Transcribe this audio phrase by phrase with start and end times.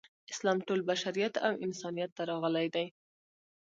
[0.33, 2.85] اسلام ټول بشریت او انسانیت ته راغلی دی.